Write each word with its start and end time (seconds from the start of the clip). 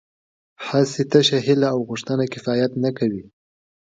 هسې 0.67 1.01
تشه 1.11 1.37
هیله 1.45 1.67
او 1.73 1.79
غوښتنه 1.89 2.23
کفایت 2.33 2.71
نه 2.83 2.91
کوي 2.97 3.23